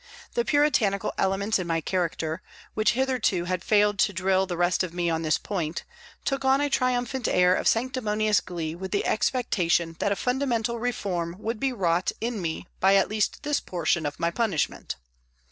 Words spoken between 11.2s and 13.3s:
would be wrought in me by at